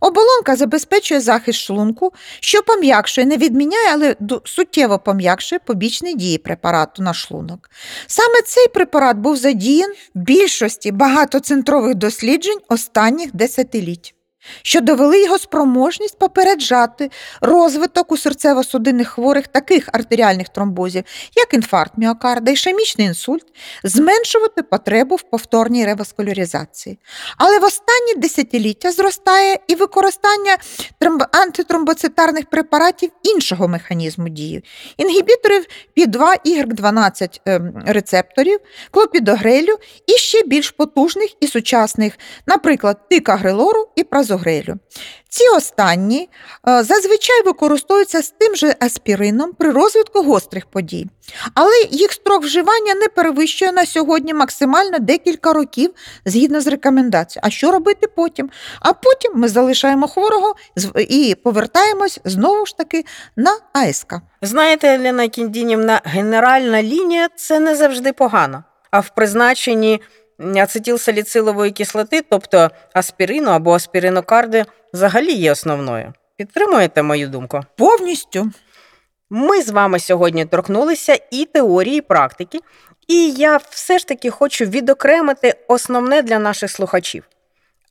Оболонка 0.00 0.56
забезпечує 0.56 1.20
захист 1.20 1.58
шлунку, 1.58 2.12
що 2.40 2.62
пом'якшує, 2.62 3.26
не 3.26 3.36
відміняє, 3.36 3.88
але 3.92 4.16
суттєво 4.44 4.98
пом'якшує 4.98 5.58
побічні 5.58 6.14
дії 6.14 6.38
препарату 6.38 7.02
на 7.02 7.14
шлунок. 7.14 7.70
Саме 8.06 8.42
цей 8.42 8.68
препарат 8.68 9.16
був 9.16 9.36
задіян 9.36 9.90
в 10.14 10.18
більшості 10.18 10.92
багатоцентрових 10.92 11.94
досліджень 11.94 12.58
останніх 12.68 13.36
десятиліть, 13.36 14.14
що 14.62 14.80
довели 14.80 15.22
його 15.22 15.38
спроможність 15.38 16.18
попереджати 16.18 17.10
розвиток 17.40 18.12
у 18.12 18.16
серцево-судинних 18.16 19.04
хворих 19.04 19.46
таких 19.46 19.88
артеріальних 19.92 20.48
тромбозів, 20.48 21.04
як 21.36 21.54
інфаркт 21.54 21.92
міокарда, 21.96 22.50
ішемічний 22.50 23.06
інсульт, 23.06 23.44
зменшувати 23.84 24.62
потребу 24.62 25.16
в 25.16 25.22
повторній 25.22 25.86
реваскуляризації. 25.86 26.98
Але 27.36 27.58
в 27.58 27.64
останні 27.64 28.14
десятиліття 28.16 28.90
зростає 28.90 29.58
і 29.68 29.74
використання 29.74 30.56
тромб- 31.00 31.26
антитромбоцитарних 31.32 32.46
препаратів 32.46 33.10
іншого 33.22 33.68
механізму 33.68 34.28
дії, 34.28 34.64
інгібіторів 34.96 35.66
P2 35.96 36.36
Y12 36.46 37.40
ем, 37.46 37.72
рецепторів, 37.86 38.58
клопідогрелю 38.90 39.76
і 40.06 40.12
ще 40.12 40.42
більш 40.46 40.70
потужних 40.70 41.30
і 41.40 41.46
сучасних, 41.46 42.18
наприклад, 42.46 43.08
тикагрелору 43.08 43.88
і 43.96 44.04
празогрелю. 44.32 44.78
Ці 45.28 45.44
останні 45.56 46.28
е, 46.68 46.82
зазвичай 46.82 47.42
використовуються 47.44 48.22
з 48.22 48.30
тим 48.30 48.56
же 48.56 48.74
аспірином 48.80 49.52
при 49.52 49.70
розвитку 49.70 50.22
гострих 50.22 50.66
подій, 50.66 51.06
але 51.54 51.72
їх 51.90 52.12
строк 52.12 52.42
вживання 52.42 52.94
не 52.94 53.08
перевищує 53.08 53.72
на 53.72 53.86
сьогодні 53.86 54.34
максимально 54.34 54.98
декілька 54.98 55.52
років 55.52 55.90
згідно 56.24 56.60
з 56.60 56.66
рекомендацією. 56.66 57.42
А 57.46 57.50
що 57.50 57.70
робити 57.70 58.06
потім? 58.16 58.50
А 58.80 58.92
потім 58.92 59.32
ми 59.34 59.48
залишаємо 59.48 60.08
хворого 60.08 60.54
і 61.08 61.36
повертаємось 61.44 62.20
знову 62.24 62.66
ж 62.66 62.76
таки 62.76 63.04
на 63.36 63.58
АСК. 63.72 64.14
Знаєте, 64.42 64.98
Лена 64.98 65.28
Кіндінівна, 65.28 66.00
генеральна 66.04 66.82
лінія 66.82 67.28
це 67.36 67.60
не 67.60 67.76
завжди 67.76 68.12
погано. 68.12 68.64
А 68.90 69.00
в 69.00 69.14
призначенні 69.14 70.00
ацетилсаліцилової 70.42 71.70
кислоти, 71.70 72.22
тобто 72.30 72.70
аспірину 72.92 73.50
або 73.50 73.74
аспіринокарди, 73.74 74.64
взагалі 74.92 75.32
є 75.32 75.52
основною. 75.52 76.12
Підтримуєте 76.36 77.02
мою 77.02 77.28
думку? 77.28 77.60
Повністю. 77.76 78.50
Ми 79.30 79.62
з 79.62 79.68
вами 79.70 79.98
сьогодні 79.98 80.44
торкнулися 80.44 81.18
і 81.30 81.44
теорії, 81.44 81.98
і 81.98 82.00
практики, 82.00 82.58
і 83.08 83.30
я 83.30 83.56
все 83.70 83.98
ж 83.98 84.06
таки 84.06 84.30
хочу 84.30 84.64
відокремити 84.64 85.54
основне 85.68 86.22
для 86.22 86.38
наших 86.38 86.70
слухачів. 86.70 87.28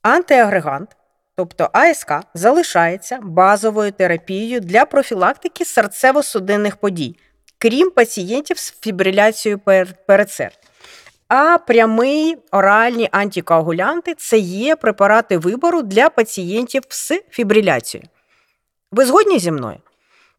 Антиагрегант, 0.01 0.89
тобто 1.35 1.69
АСК, 1.73 2.13
залишається 2.33 3.19
базовою 3.21 3.91
терапією 3.91 4.59
для 4.59 4.85
профілактики 4.85 5.63
серцево-судинних 5.63 6.75
подій, 6.75 7.15
крім 7.57 7.91
пацієнтів 7.91 8.57
з 8.57 8.73
фібриляцією 8.81 9.59
пер- 9.59 9.93
передсердь. 10.07 10.70
А 11.33 11.57
прямий 11.57 12.37
оральні 12.51 13.09
антикоагулянти 13.11 14.13
це 14.13 14.37
є 14.37 14.75
препарати 14.75 15.37
вибору 15.37 15.81
для 15.81 16.09
пацієнтів 16.09 16.83
з 16.89 17.21
фібриляцією. 17.29 18.09
Ви 18.91 19.05
згодні 19.05 19.39
зі 19.39 19.51
мною? 19.51 19.77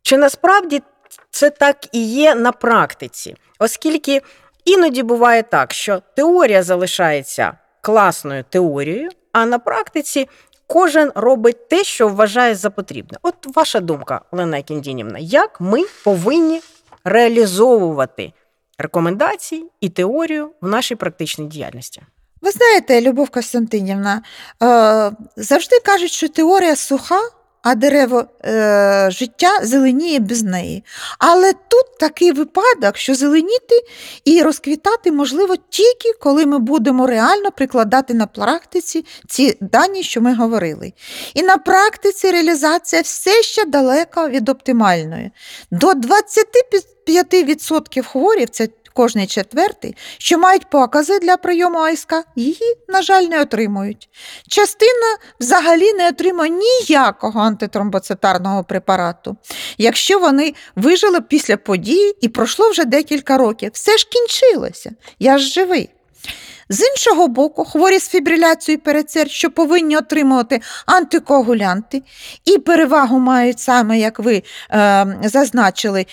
Чи 0.03 0.17
насправді 0.17 0.83
це 1.31 1.51
так 1.51 1.77
і 1.93 2.07
є 2.07 2.35
на 2.35 2.53
практиці? 2.53 3.37
Оскільки 3.59 4.23
іноді 4.65 5.03
буває 5.03 5.43
так, 5.43 5.73
що 5.73 6.03
теорія 6.17 6.63
залишається 6.63 7.53
класною 7.81 8.45
теорією, 8.49 9.09
а 9.33 9.47
на 9.47 9.59
практиці 9.59 10.29
кожен 10.67 11.13
робить 11.15 11.69
те, 11.69 11.85
що 11.85 12.09
вважає 12.09 12.55
за 12.55 12.71
потрібне. 12.71 13.19
От 13.23 13.57
ваша 13.57 13.81
думка, 13.81 14.21
Олена 14.31 14.63
Кіндінівна, 14.63 15.19
як 15.19 15.61
ми 15.61 15.85
повинні 16.05 16.61
реалізовувати 17.05 18.33
рекомендації 18.83 19.67
і 19.81 19.89
теорію 19.89 20.51
в 20.61 20.69
нашій 20.69 20.95
практичній 20.95 21.47
діяльності? 21.47 22.03
Ви 22.41 22.51
знаєте, 22.51 23.01
Любов 23.01 23.31
Костянтинівна, 23.31 24.23
е, 24.63 25.13
завжди 25.37 25.79
кажуть, 25.85 26.11
що 26.11 26.29
теорія 26.29 26.77
суха, 26.77 27.21
а 27.63 27.75
дерево 27.75 28.25
е, 28.45 29.09
життя 29.11 29.59
зеленіє 29.63 30.19
без 30.19 30.43
неї. 30.43 30.85
Але 31.19 31.53
тут 31.53 31.99
такий 32.01 32.33
випадок, 32.33 32.97
що 32.97 33.15
зеленіти 33.15 33.85
і 34.25 34.43
розквітати 34.43 35.13
можливо 35.13 35.55
тільки 35.69 36.13
коли 36.21 36.47
ми 36.47 36.59
будемо 36.59 37.07
реально 37.07 37.51
прикладати 37.51 38.15
на 38.15 38.27
практиці 38.27 39.05
ці 39.29 39.57
дані, 39.61 40.03
що 40.03 40.21
ми 40.21 40.35
говорили. 40.35 40.93
І 41.35 41.43
на 41.43 41.59
практиці 41.59 42.31
реалізація 42.31 43.03
все 43.03 43.43
ще 43.43 43.65
далека 43.65 44.29
від 44.29 44.49
оптимальної. 44.49 45.31
До 45.71 45.87
25% 45.87 48.03
хворів, 48.03 48.49
це 48.49 48.69
кожний 48.95 49.27
четвертий, 49.27 49.97
що 50.19 50.39
мають 50.39 50.71
покази 50.71 51.19
для 51.19 51.37
прийому 51.37 51.79
АСК, 51.79 52.15
її, 52.37 52.77
на 52.89 53.03
жаль, 53.03 53.23
не 53.23 53.41
отримують. 53.41 54.09
Частина 54.49 55.17
взагалі 55.41 55.93
не 55.93 56.09
отримує 56.09 56.51
ніякого 56.51 57.41
антитромбоцитарного 57.41 58.65
препарату. 58.65 59.37
Якщо 59.79 60.19
вони 60.19 60.55
вижили 60.77 61.21
після 61.21 61.57
події 61.57 62.15
і 62.21 62.29
пройшло 62.29 62.71
вже 62.71 62.85
декілька 62.85 63.39
років, 63.39 63.71
все 63.75 63.97
ж 63.97 64.09
кінчилося. 64.09 64.91
Я 65.19 65.39
ж 65.39 65.47
живий. 65.53 65.91
З 66.73 66.83
іншого 66.91 67.29
боку, 67.29 67.65
хворі 67.65 67.99
з 67.99 68.09
фібриляцією 68.09 68.83
передсердь, 68.83 69.31
що 69.31 69.51
повинні 69.51 69.97
отримувати 69.97 70.61
антикоагулянти, 70.87 72.03
і 72.45 72.59
перевагу 72.59 73.19
мають 73.19 73.61
саме, 73.61 73.99
як 73.99 74.19
ви 74.19 74.43
е, 74.71 75.07
зазначили, 75.25 76.07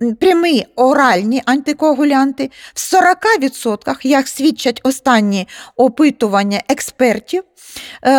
непрямі 0.00 0.66
оральні 0.76 1.42
антикоагулянти. 1.46 2.50
В 2.74 2.78
40%, 2.78 4.06
як 4.06 4.28
свідчать 4.28 4.80
останні 4.82 5.48
опитування 5.76 6.62
експертів, 6.68 7.42
е, 8.04 8.10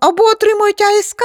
або 0.00 0.24
отримують 0.24 0.80
АСК, 0.80 1.22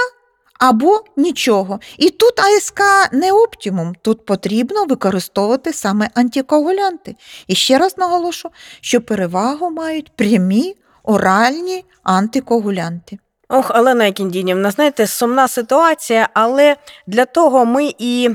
або 0.60 1.04
нічого. 1.18 1.80
І 1.98 2.10
тут 2.10 2.40
АСК 2.40 2.82
не 3.12 3.32
оптимум, 3.32 3.96
тут 4.02 4.26
потрібно 4.26 4.86
використовувати 4.86 5.74
саме 5.74 6.10
антикоагулянти. 6.14 7.16
І 7.48 7.56
ще 7.56 7.78
раз 7.78 7.98
наголошу, 7.98 8.50
що 8.82 9.02
перевагу 9.02 9.70
мають 9.70 10.16
прямі 10.16 10.76
оральні 11.04 11.86
антикоагулянти. 12.04 13.20
Ох, 13.50 13.72
Олена 13.76 14.12
Кіндінівна, 14.12 14.72
знаєте, 14.72 15.08
сумна 15.08 15.48
ситуація, 15.48 16.30
але 16.34 16.76
для 17.08 17.26
того 17.26 17.66
ми 17.66 17.94
і 17.98 18.30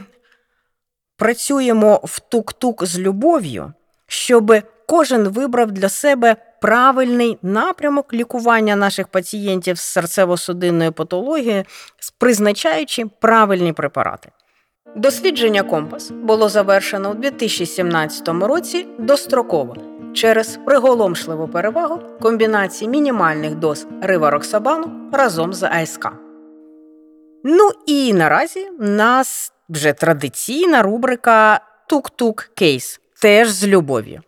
працюємо 1.17 2.01
в 2.05 2.21
тук-тук 2.21 2.85
з 2.85 2.99
любов'ю, 2.99 3.73
щоб 4.07 4.55
кожен 4.89 5.29
вибрав 5.29 5.73
для 5.73 5.89
себе 5.89 6.37
правильний 6.61 7.39
напрямок 7.43 8.15
лікування 8.15 8.77
наших 8.77 9.09
пацієнтів 9.09 9.79
з 9.79 9.97
серцево-судинною 9.97 10.91
патологією, 10.91 11.65
призначаючи 12.19 13.07
правильні 13.21 13.73
препарати. 13.73 14.31
Дослідження 14.97 15.63
Компас 15.63 16.11
було 16.11 16.49
завершено 16.49 17.11
у 17.11 17.15
2017 17.15 18.29
році 18.29 18.87
достроково 18.99 19.77
через 20.15 20.59
приголомшливу 20.67 21.49
перевагу 21.49 22.01
комбінації 22.21 22.91
мінімальних 22.91 23.55
доз 23.55 23.87
ривароксабану 24.03 25.11
разом 25.13 25.53
з 25.53 25.63
АСК. 25.63 26.09
Ну 27.45 27.71
і 27.87 28.13
наразі 28.13 28.71
нас 28.79 29.53
вже 29.69 29.93
традиційна 29.93 30.83
рубрика 30.83 31.61
Тук-тук 31.89 32.51
кейс 32.55 33.01
теж 33.21 33.49
з 33.49 33.67
любов'ю. 33.67 34.21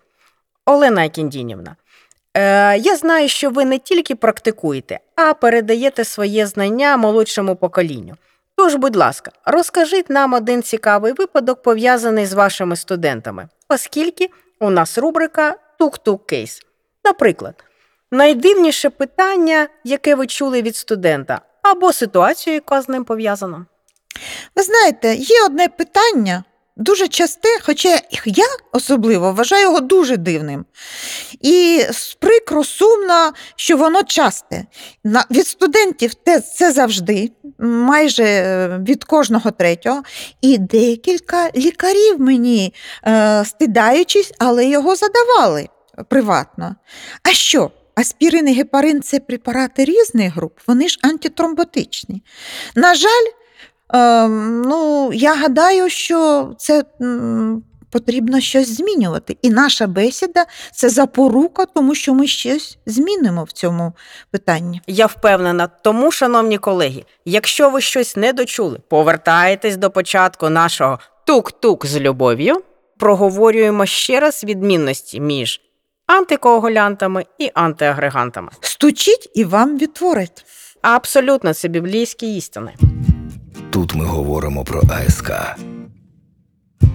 Олена 0.67 1.09
Кіндінівна, 1.09 1.77
е, 2.37 2.79
я 2.79 2.97
знаю, 2.97 3.29
що 3.29 3.51
ви 3.51 3.65
не 3.65 3.79
тільки 3.79 4.15
практикуєте, 4.15 4.99
а 5.17 5.35
передаєте 5.35 6.05
своє 6.05 6.47
знання 6.47 6.97
молодшому 6.97 7.57
поколінню. 7.57 8.15
Тож, 8.57 8.75
будь 8.75 8.97
ласка, 8.97 9.31
розкажіть 9.45 10.11
нам 10.11 10.33
один 10.33 10.63
цікавий 10.63 11.13
випадок, 11.13 11.63
пов'язаний 11.63 12.27
з 12.27 12.33
вашими 12.33 12.77
студентами, 12.77 13.49
оскільки 13.69 14.29
у 14.61 14.71
нас 14.71 14.99
рубрика 14.99 15.57
Тук-тук 15.79 16.27
кейс. 16.27 16.63
Наприклад, 17.05 17.65
найдивніше 18.11 18.91
питання, 18.91 19.69
яке 19.85 20.15
ви 20.15 20.27
чули 20.27 20.63
від 20.63 20.77
студента, 20.77 21.41
або 21.63 21.93
ситуацію, 21.93 22.55
яка 22.55 22.83
з 22.83 22.89
ним 22.89 23.05
пов'язана. 23.05 23.67
Ви 24.57 24.63
знаєте, 24.63 25.15
є 25.15 25.45
одне 25.47 25.69
питання, 25.69 26.45
дуже 26.77 27.09
часте, 27.09 27.49
хоча 27.63 28.01
я 28.25 28.47
особливо 28.73 29.33
вважаю 29.33 29.63
його 29.63 29.81
дуже 29.81 30.17
дивним. 30.17 30.65
І 31.41 31.83
прикро, 32.21 32.65
сумно, 32.65 33.33
що 33.57 33.77
воно 33.77 34.03
часте. 34.03 34.65
Від 35.31 35.47
студентів 35.47 36.13
це 36.59 36.73
завжди, 36.73 37.31
майже 37.59 38.25
е, 38.25 38.81
від 38.89 39.05
кожного 39.05 39.51
третього. 39.51 40.03
І 40.41 40.59
декілька 40.59 41.51
лікарів 41.57 42.21
мені, 42.21 42.75
е, 43.07 43.45
стидаючись, 43.45 44.33
але 44.39 44.67
його 44.67 44.97
задавали 44.97 45.69
приватно. 46.09 46.77
А 47.23 47.33
що? 47.33 47.71
Аспірин 47.95 48.49
і 48.49 48.55
гепарин 48.55 49.03
це 49.03 49.21
препарати 49.21 49.85
різних 49.85 50.35
груп, 50.35 50.59
вони 50.67 50.89
ж 50.89 50.99
антитромботичні. 51.03 52.23
На 52.75 52.95
жаль, 52.95 53.27
ну, 53.93 55.11
я 55.13 55.35
гадаю, 55.35 55.91
що 55.91 56.51
це 56.59 56.85
потрібно 57.91 58.41
щось 58.41 58.77
змінювати. 58.77 59.37
І 59.43 59.51
наша 59.51 59.87
бесіда 59.87 60.47
це 60.73 60.89
запорука, 60.89 61.67
тому 61.67 61.95
що 61.95 62.15
ми 62.15 62.27
щось 62.27 62.79
змінимо 62.87 63.45
в 63.45 63.53
цьому 63.53 63.93
питанні. 64.31 64.81
Я 64.87 65.07
впевнена, 65.07 65.67
тому, 65.67 66.11
шановні 66.11 66.59
колеги, 66.59 67.05
якщо 67.25 67.71
ви 67.71 67.81
щось 67.81 68.17
не 68.17 68.33
дочули, 68.33 68.79
повертаєтесь 68.89 69.77
до 69.77 69.91
початку 69.91 70.49
нашого 70.49 70.99
тук-тук 71.27 71.87
з 71.87 72.01
любов'ю, 72.01 72.63
проговорюємо 72.99 73.87
ще 73.87 74.21
раз 74.21 74.45
відмінності 74.45 75.21
між 75.21 75.61
антикоагулянтами 76.07 77.25
і 77.39 77.51
антиагрегантами. 77.55 78.49
Стучіть 78.61 79.31
і 79.35 79.45
вам 79.45 79.79
відтворять. 79.79 80.45
Абсолютно 80.83 81.55
це 81.55 81.69
біблійські 81.69 82.37
істини. 82.37 82.75
Тут 83.77 83.95
ми 83.95 84.05
говоримо 84.05 84.65
про 84.65 84.81
АСК. 84.81 85.31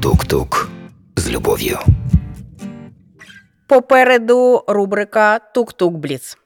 Тук-тук 0.01 0.69
з 1.15 1.29
любов'ю. 1.29 1.79
Попереду 3.67 4.63
рубрика 4.67 5.39
Тук-тук 5.55 5.93
Бліц. 5.93 6.37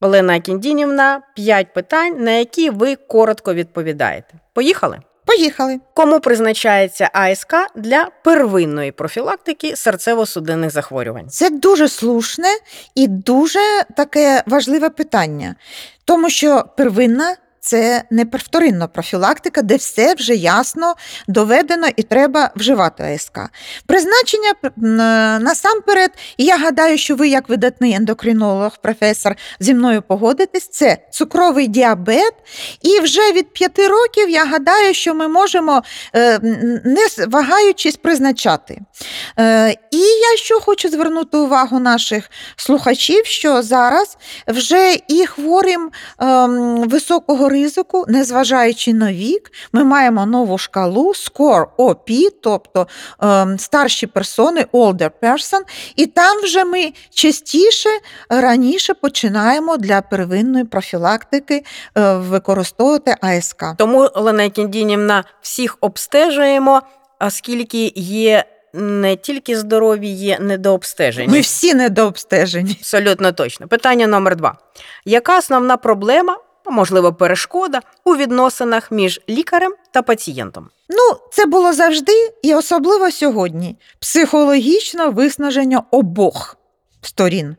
Олена 0.00 0.40
Кіндінівна, 0.40 1.22
п'ять 1.36 1.72
питань, 1.74 2.24
на 2.24 2.30
які 2.30 2.70
ви 2.70 2.96
коротко 2.96 3.54
відповідаєте. 3.54 4.34
Поїхали? 4.54 5.00
Поїхали. 5.26 5.80
Кому 5.94 6.20
призначається 6.20 7.10
АСК 7.12 7.54
для 7.76 8.08
первинної 8.24 8.92
профілактики 8.92 9.74
серцево-судинних 9.74 10.70
захворювань? 10.70 11.28
Це 11.28 11.50
дуже 11.50 11.88
слушне 11.88 12.48
і 12.94 13.06
дуже 13.08 13.60
таке 13.96 14.42
важливе 14.46 14.90
питання, 14.90 15.54
тому 16.04 16.30
що 16.30 16.64
первинна. 16.76 17.36
Це 17.64 18.02
не 18.10 18.24
вторинна 18.32 18.86
профілактика, 18.86 19.62
де 19.62 19.76
все 19.76 20.14
вже 20.14 20.34
ясно 20.34 20.94
доведено 21.28 21.86
і 21.96 22.02
треба 22.02 22.50
вживати 22.56 23.02
АСК. 23.02 23.38
Призначення 23.86 24.52
насамперед, 25.40 26.10
і 26.36 26.44
я 26.44 26.58
гадаю, 26.58 26.98
що 26.98 27.16
ви, 27.16 27.28
як 27.28 27.48
видатний 27.48 27.92
ендокринолог, 27.92 28.78
професор, 28.82 29.36
зі 29.60 29.74
мною 29.74 30.02
погодитесь, 30.02 30.68
це 30.68 30.98
цукровий 31.10 31.68
діабет. 31.68 32.34
І 32.82 33.00
вже 33.00 33.32
від 33.32 33.52
п'яти 33.52 33.88
років 33.88 34.30
я 34.30 34.44
гадаю, 34.44 34.94
що 34.94 35.14
ми 35.14 35.28
можемо 35.28 35.82
е, 36.14 36.38
не 36.84 37.26
вагаючись 37.28 37.96
призначати. 37.96 38.80
Е, 39.38 39.70
І 39.90 39.98
я 40.00 40.36
що 40.36 40.60
хочу 40.60 40.88
звернути 40.88 41.36
увагу 41.36 41.78
наших 41.78 42.30
слухачів, 42.56 43.26
що 43.26 43.62
зараз 43.62 44.16
вже 44.48 44.96
і 45.08 45.26
хворим 45.26 45.90
ем, 46.18 46.88
високого 46.88 47.48
ризику, 47.54 48.04
незважаючи 48.08 48.94
на 48.94 49.12
вік, 49.12 49.52
ми 49.72 49.84
маємо 49.84 50.26
нову 50.26 50.58
шкалу 50.58 51.12
SCORE 51.12 51.66
OP, 51.78 52.28
тобто 52.42 52.86
ем, 53.20 53.58
старші 53.58 54.06
персони, 54.06 54.66
older 54.72 55.10
person, 55.22 55.60
і 55.96 56.06
там 56.06 56.42
вже 56.42 56.64
ми 56.64 56.92
частіше 57.10 57.88
раніше 58.28 58.94
починаємо 58.94 59.76
для 59.76 60.02
первинної 60.02 60.64
профілактики 60.64 61.64
е, 61.98 62.14
використовувати 62.14 63.16
АСК. 63.20 63.64
Тому, 63.78 64.08
Олена 64.14 64.50
Кіндінівна, 64.50 65.24
всіх 65.40 65.76
обстежуємо, 65.80 66.82
оскільки 67.20 67.92
є 67.96 68.44
не 68.74 69.16
тільки 69.16 69.56
здорові, 69.56 70.08
є 70.08 70.38
недообстежені. 70.40 71.28
Ми 71.28 71.40
всі 71.40 71.74
недообстежені. 71.74 72.76
Абсолютно 72.80 73.32
точно. 73.32 73.68
Питання 73.68 74.06
номер 74.06 74.36
два. 74.36 74.58
Яка 75.04 75.38
основна 75.38 75.76
проблема, 75.76 76.36
можливо, 76.70 77.14
перешкода 77.14 77.80
у 78.04 78.16
відносинах 78.16 78.90
між 78.90 79.20
лікарем 79.28 79.74
та 79.90 80.02
пацієнтом? 80.02 80.68
Ну, 80.88 81.18
це 81.32 81.46
було 81.46 81.72
завжди 81.72 82.32
і 82.42 82.54
особливо 82.54 83.10
сьогодні. 83.10 83.76
Психологічне 83.98 85.06
виснаження 85.06 85.82
обох 85.90 86.56
сторін. 87.02 87.56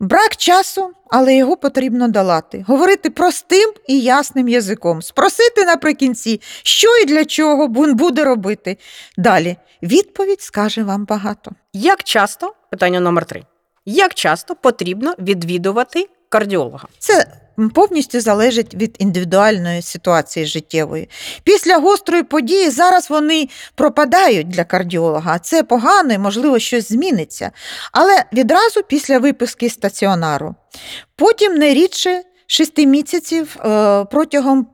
Брак 0.00 0.36
часу, 0.36 0.90
але 1.10 1.34
його 1.34 1.56
потрібно 1.56 2.08
долати. 2.08 2.64
Говорити 2.68 3.10
простим 3.10 3.72
і 3.86 4.00
ясним 4.00 4.48
язиком. 4.48 5.02
Спросити 5.02 5.64
наприкінці, 5.64 6.40
що 6.62 6.96
і 6.96 7.04
для 7.04 7.24
чого 7.24 7.66
він 7.66 7.94
буде 7.94 8.24
робити. 8.24 8.76
Далі 9.16 9.56
відповідь 9.82 10.42
скаже 10.42 10.82
вам 10.82 11.04
багато. 11.04 11.50
Як 11.72 12.02
часто, 12.04 12.54
питання 12.70 13.00
номер 13.00 13.24
три. 13.24 13.44
Як 13.84 14.14
часто 14.14 14.54
потрібно 14.54 15.14
відвідувати 15.18 16.08
кардіолога? 16.30 16.88
Це 16.98 17.26
повністю 17.74 18.20
залежить 18.20 18.74
від 18.74 18.96
індивідуальної 18.98 19.82
ситуації 19.82 20.46
життєвої. 20.46 21.08
Після 21.44 21.78
гострої 21.78 22.22
події 22.22 22.70
зараз 22.70 23.10
вони 23.10 23.48
пропадають 23.74 24.48
для 24.48 24.64
кардіолога, 24.64 25.38
це 25.38 25.62
погано 25.62 26.12
і, 26.12 26.18
можливо, 26.18 26.58
щось 26.58 26.88
зміниться. 26.88 27.50
Але 27.92 28.24
відразу 28.32 28.82
після 28.82 29.18
виписки 29.18 29.70
стаціонару. 29.70 30.54
Потім 31.16 31.54
не 31.54 31.74
рідше 31.74 32.22
6 32.46 32.78
місяців 32.78 33.56
е, 33.64 34.04
протягом 34.04 34.66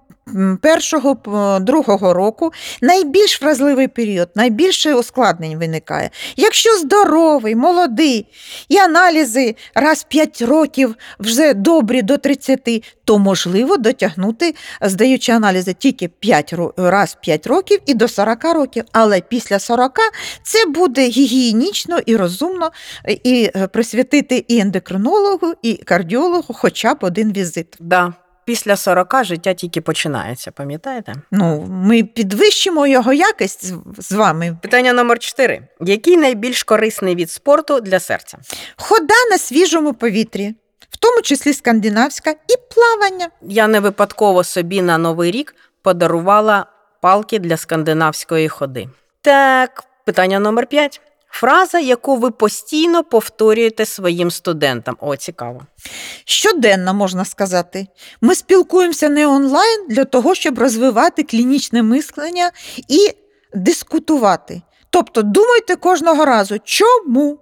першого 0.60 1.16
другого 1.60 2.14
року 2.14 2.52
найбільш 2.82 3.42
вразливий 3.42 3.88
період, 3.88 4.28
найбільше 4.34 4.94
ускладнень 4.94 5.58
виникає. 5.58 6.10
Якщо 6.36 6.76
здоровий, 6.76 7.56
молодий 7.56 8.26
і 8.68 8.76
аналізи 8.76 9.54
раз 9.74 10.02
5 10.08 10.42
років 10.42 10.94
вже 11.20 11.54
добрі 11.54 12.02
до 12.02 12.18
30, 12.18 12.84
то 13.04 13.18
можливо 13.18 13.76
дотягнути, 13.76 14.54
здаючи 14.80 15.32
аналізи 15.32 15.72
тільки 15.72 16.08
5 16.08 16.54
раз 16.76 17.16
5 17.20 17.46
років 17.46 17.78
і 17.86 17.94
до 17.94 18.08
40 18.08 18.44
років. 18.44 18.84
Але 18.92 19.20
після 19.20 19.58
40 19.58 19.98
це 20.42 20.66
буде 20.66 21.08
гігієнічно 21.08 21.98
і 22.06 22.16
розумно 22.16 22.70
е, 23.08 23.12
і 23.24 23.50
е, 23.56 23.66
присвятити 23.66 24.44
і 24.48 24.58
ендокринологу, 24.58 25.52
і 25.62 25.74
кардіологу 25.74 26.54
хоча 26.54 26.94
б 26.94 26.98
один 27.00 27.32
візит. 27.32 27.76
Да. 27.80 28.25
Після 28.46 28.76
40 28.76 29.24
життя 29.24 29.54
тільки 29.54 29.80
починається, 29.80 30.50
пам'ятаєте? 30.50 31.12
Ну, 31.30 31.66
ми 31.70 32.02
підвищимо 32.02 32.86
його 32.86 33.12
якість 33.12 33.74
з- 33.98 34.12
вами. 34.12 34.56
Питання 34.62 34.92
номер 34.92 35.18
4. 35.18 35.68
Який 35.80 36.16
найбільш 36.16 36.62
корисний 36.62 37.14
від 37.14 37.30
спорту 37.30 37.80
для 37.80 38.00
серця? 38.00 38.38
Хода 38.76 39.14
на 39.30 39.38
свіжому 39.38 39.94
повітрі, 39.94 40.54
в 40.90 40.96
тому 40.96 41.22
числі 41.22 41.52
скандинавська, 41.52 42.30
і 42.30 42.54
плавання. 42.74 43.28
Я 43.42 43.66
не 43.66 43.80
випадково 43.80 44.44
собі 44.44 44.82
на 44.82 44.98
Новий 44.98 45.30
рік 45.30 45.54
подарувала 45.82 46.66
палки 47.02 47.38
для 47.38 47.56
скандинавської 47.56 48.48
ходи. 48.48 48.88
Так, 49.22 49.84
питання 50.04 50.38
номер 50.38 50.66
5. 50.66 51.00
Фраза, 51.40 51.78
яку 51.78 52.16
ви 52.16 52.30
постійно 52.30 53.04
повторюєте 53.04 53.86
своїм 53.86 54.30
студентам. 54.30 54.96
О, 55.00 55.16
цікаво. 55.16 55.66
Щоденно 56.24 56.94
можна 56.94 57.24
сказати. 57.24 57.86
Ми 58.20 58.34
спілкуємося 58.34 59.08
не 59.08 59.26
онлайн 59.26 59.86
для 59.88 60.04
того, 60.04 60.34
щоб 60.34 60.58
розвивати 60.58 61.22
клінічне 61.22 61.82
мислення 61.82 62.50
і 62.88 63.10
дискутувати. 63.54 64.62
Тобто 64.90 65.22
думайте 65.22 65.76
кожного 65.76 66.24
разу, 66.24 66.58
чому? 66.64 67.38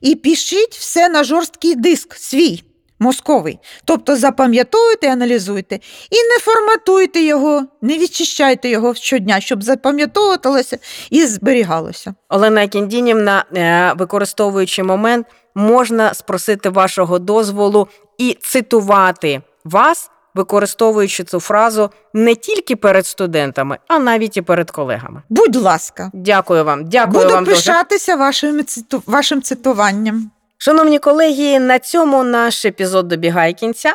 І 0.00 0.14
пишіть 0.14 0.74
все 0.74 1.08
на 1.08 1.24
жорсткий 1.24 1.74
диск 1.74 2.14
свій. 2.14 2.62
Мозковий, 2.98 3.58
тобто 3.84 4.16
запам'ятовуйте 4.16 5.06
і 5.06 5.10
аналізуйте, 5.10 5.74
і 6.10 6.16
не 6.32 6.38
форматуйте 6.40 7.20
його, 7.20 7.64
не 7.82 7.98
відчищайте 7.98 8.68
його 8.68 8.94
щодня, 8.94 9.40
щоб 9.40 9.62
запам'ятовувалося 9.62 10.78
і 11.10 11.26
зберігалося. 11.26 12.14
Олена 12.28 12.68
Кіндінівна, 12.68 13.44
е, 13.56 13.92
використовуючи 13.96 14.82
момент, 14.82 15.26
можна 15.54 16.14
спросити 16.14 16.68
вашого 16.68 17.18
дозволу 17.18 17.88
і 18.18 18.38
цитувати 18.40 19.42
вас, 19.64 20.10
використовуючи 20.34 21.24
цю 21.24 21.40
фразу 21.40 21.90
не 22.14 22.34
тільки 22.34 22.76
перед 22.76 23.06
студентами, 23.06 23.78
а 23.88 23.98
навіть 23.98 24.36
і 24.36 24.42
перед 24.42 24.70
колегами. 24.70 25.22
Будь 25.28 25.56
ласка, 25.56 26.10
Дякую 26.14 26.64
вам. 26.64 26.84
Дякую 26.84 27.22
буду 27.22 27.34
вам 27.34 27.44
дуже. 27.44 27.56
пишатися 27.56 28.16
вашим, 28.16 28.56
циту- 28.60 29.02
вашим 29.06 29.42
цитуванням. 29.42 30.30
Шановні 30.60 30.98
колеги, 30.98 31.60
на 31.60 31.78
цьому 31.78 32.24
наш 32.24 32.64
епізод 32.64 33.08
добігає 33.08 33.52
кінця. 33.52 33.94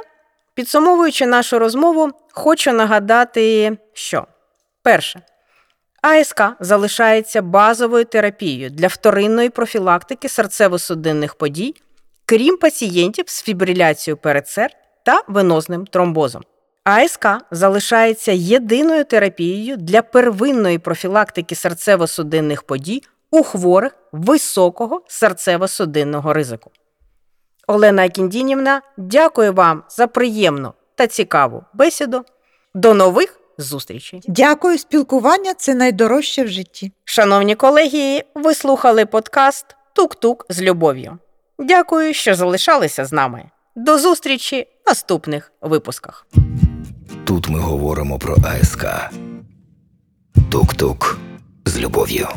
Підсумовуючи 0.54 1.26
нашу 1.26 1.60
розмову, 1.60 2.12
хочу 2.32 2.72
нагадати, 2.72 3.78
що 3.94 4.28
перше. 4.84 5.22
АСК 6.02 6.42
залишається 6.60 7.42
базовою 7.42 8.06
терапією 8.06 8.70
для 8.70 8.88
вторинної 8.88 9.50
профілактики 9.50 10.28
серцево-судинних 10.28 11.36
подій, 11.36 11.76
крім 12.26 12.58
пацієнтів 12.58 13.26
з 13.28 13.44
фібриляцією 13.44 14.18
передсердь 14.18 14.76
та 15.06 15.22
венозним 15.28 15.86
тромбозом. 15.86 16.44
АСК 16.84 17.28
залишається 17.52 18.32
єдиною 18.32 19.04
терапією 19.06 19.78
для 19.78 20.02
первинної 20.02 20.80
профілактики 20.80 21.56
серцево-судинних 21.56 22.64
подій 22.64 23.04
у 23.34 23.44
хворих 23.44 23.96
високого 24.12 25.02
серцево-судинного 25.10 26.34
ризику. 26.34 26.72
Олена 27.68 28.10
Кіндінівна, 28.10 28.82
дякую 28.98 29.54
вам 29.54 29.84
за 29.90 30.08
приємну 30.08 30.74
та 30.96 31.08
цікаву 31.08 31.64
бесіду. 31.74 32.22
До 32.74 32.94
нових 32.94 33.40
зустрічей! 33.58 34.22
Дякую, 34.28 34.78
спілкування 34.78 35.54
це 35.54 35.76
найдорожче 35.76 36.44
в 36.44 36.48
житті. 36.48 36.92
Шановні 37.06 37.56
колеги, 37.56 38.24
ви 38.36 38.54
слухали 38.54 39.06
подкаст 39.06 39.66
Тук-Тук 39.96 40.46
з 40.50 40.62
любов'ю. 40.62 41.18
Дякую, 41.60 42.14
що 42.14 42.36
залишалися 42.36 43.06
з 43.06 43.12
нами. 43.12 43.44
До 43.76 43.98
зустрічі 43.98 44.68
в 44.86 44.90
наступних 44.90 45.52
випусках. 45.62 46.28
Тут 47.26 47.50
ми 47.50 47.60
говоримо 47.60 48.20
про 48.20 48.36
АСК. 48.36 48.86
Тук-тук 50.52 51.18
з 51.66 51.80
любов'ю. 51.80 52.28